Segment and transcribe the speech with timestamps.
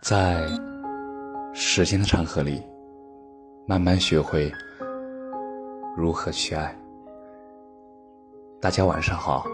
[0.00, 0.46] 在
[1.52, 2.62] 时间的长河里，
[3.66, 4.50] 慢慢学会
[5.96, 6.74] 如何去爱。
[8.60, 9.44] 大家晚上好，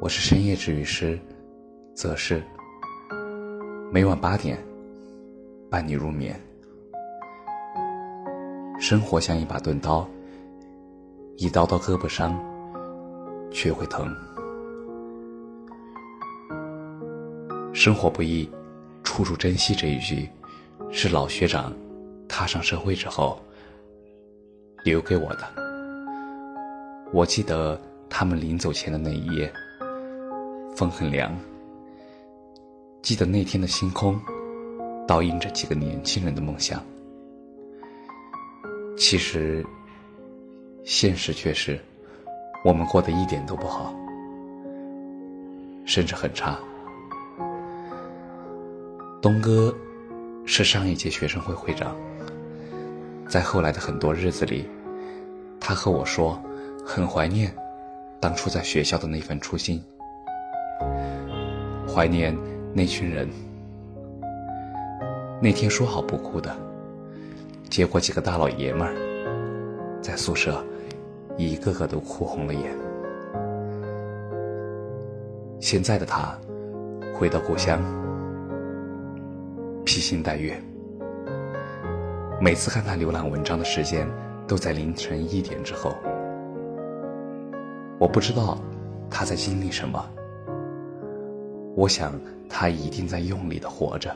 [0.00, 1.18] 我是深夜治愈师
[1.92, 2.40] 则是
[3.92, 4.56] 每晚八点
[5.68, 6.40] 伴你入眠。
[8.78, 10.08] 生活像一把钝刀，
[11.36, 12.38] 一刀刀割不伤，
[13.50, 14.08] 却会疼。
[17.74, 18.48] 生活不易，
[19.20, 20.30] 处处珍惜这一句，
[20.90, 21.70] 是老学长
[22.26, 23.38] 踏上社会之后
[24.82, 25.46] 留给我的。
[27.12, 27.78] 我记得
[28.08, 29.52] 他们临走前的那一夜，
[30.74, 31.36] 风很凉。
[33.02, 34.18] 记得那天的星空，
[35.06, 36.82] 倒映着几个年轻人的梦想。
[38.96, 39.62] 其实，
[40.82, 41.78] 现实却是，
[42.64, 43.94] 我们过得一点都不好，
[45.84, 46.58] 甚至很差。
[49.22, 49.74] 东哥
[50.46, 51.94] 是上一届学生会会长，
[53.28, 54.66] 在后来的很多日子里，
[55.60, 56.42] 他和我说，
[56.86, 57.54] 很怀念
[58.18, 59.84] 当初在学校的那份初心，
[61.86, 62.34] 怀念
[62.72, 63.28] 那群人。
[65.42, 66.56] 那天说好不哭的，
[67.68, 68.94] 结果几个大老爷们儿
[70.00, 70.64] 在宿舍
[71.36, 72.74] 一个个都哭红了眼。
[75.60, 76.38] 现在的他
[77.14, 77.99] 回到故乡。
[79.92, 80.56] 披星戴月，
[82.40, 84.06] 每次看他浏览文章的时间
[84.46, 85.92] 都在凌晨一点之后。
[87.98, 88.56] 我不知道
[89.10, 90.08] 他在经历什么，
[91.74, 92.12] 我想
[92.48, 94.14] 他一定在用力的活着。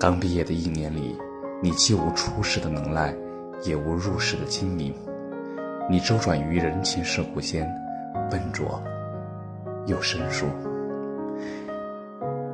[0.00, 1.14] 刚毕业的一年里，
[1.62, 3.14] 你既无出世的能耐，
[3.62, 4.94] 也无入世的精明，
[5.90, 7.70] 你周转于人情世故间，
[8.30, 8.82] 笨拙
[9.86, 10.46] 又生疏。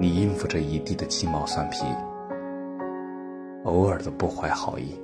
[0.01, 1.85] 你应付着一地的鸡毛蒜皮，
[3.65, 4.99] 偶尔的不怀好意，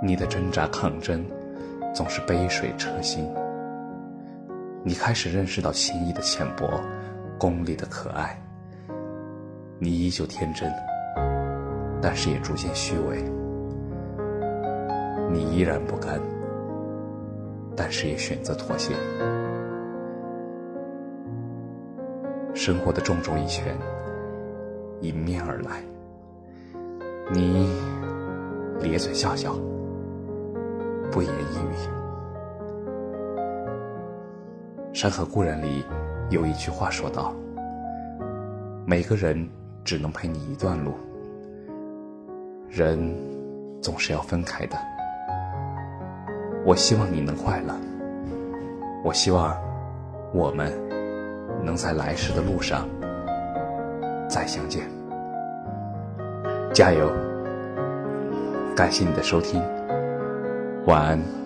[0.00, 1.26] 你的挣扎抗争
[1.92, 3.28] 总是杯水车薪。
[4.84, 6.80] 你开始认识到情谊的浅薄，
[7.40, 8.40] 功利的可爱。
[9.80, 10.72] 你依旧天真，
[12.00, 13.20] 但是也逐渐虚伪。
[15.28, 16.20] 你依然不甘，
[17.76, 18.94] 但是也选择妥协。
[22.64, 23.76] 生活的重重一拳
[25.00, 25.82] 迎面而来，
[27.32, 27.68] 你
[28.80, 29.56] 咧嘴笑笑，
[31.10, 31.74] 不言一语。
[34.96, 35.84] 《山河故人》里
[36.30, 37.34] 有一句话说道
[38.86, 39.44] ：“每个人
[39.82, 40.92] 只能陪你一段路，
[42.68, 43.12] 人
[43.80, 44.76] 总是要分开的。”
[46.64, 47.74] 我希望你能快乐，
[49.02, 49.52] 我希望
[50.32, 51.01] 我们。
[51.62, 52.88] 能在来时的路上
[54.28, 54.82] 再相见，
[56.74, 57.10] 加油！
[58.74, 59.62] 感谢你的收听，
[60.86, 61.41] 晚安。